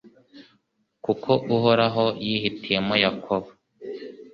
[1.03, 3.49] Koko Uhoraho yihitiyemo Yakobo